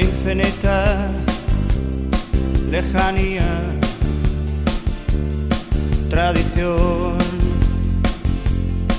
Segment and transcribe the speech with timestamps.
[0.00, 1.08] Infinita
[2.70, 3.60] lejanía,
[6.08, 7.18] tradición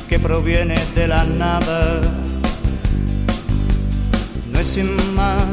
[0.09, 2.01] que proviene de la nada,
[4.51, 5.43] no es sin más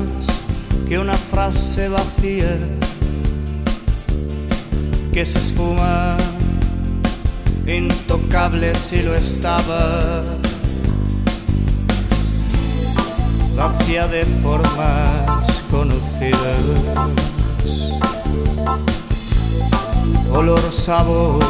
[0.89, 2.58] que una frase vacía
[5.12, 6.17] que se esfuma,
[7.67, 10.23] intocable si lo estaba
[13.88, 16.58] de formas conocidas.
[20.33, 21.42] Olor, sabor,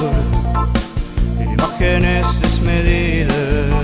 [1.40, 3.77] imágenes desmedidas.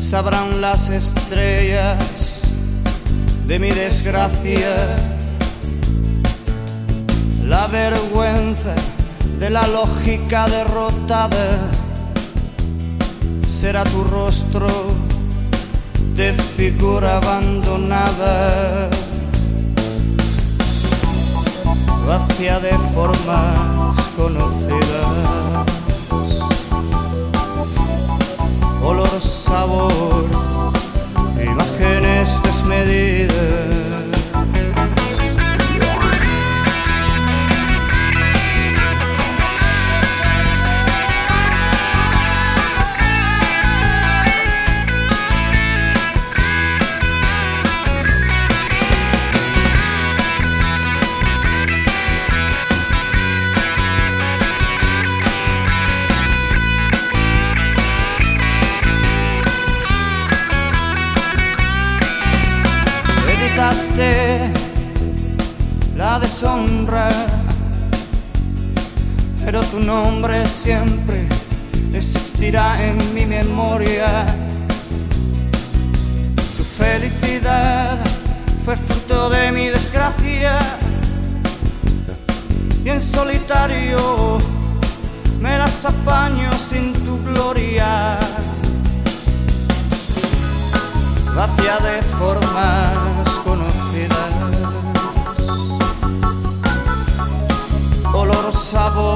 [0.00, 1.96] Sabrán las estrellas
[3.46, 4.94] de mi desgracia,
[7.46, 8.74] la vergüenza
[9.38, 11.70] de la lógica derrotada,
[13.48, 14.66] será tu rostro
[16.14, 18.90] de figura abandonada.
[22.06, 25.67] Vacía de formas conocidas.
[65.96, 67.08] La deshonra,
[69.44, 71.26] pero tu nombre siempre
[71.92, 74.24] existirá en mi memoria.
[76.36, 77.98] Tu felicidad
[78.64, 80.58] fue fruto de mi desgracia
[82.84, 84.38] y en solitario
[85.40, 88.16] me las apaño sin tu gloria.
[91.38, 93.07] vacía de formas
[98.70, 98.78] conocidas.
[98.78, 99.07] Olor, sabor,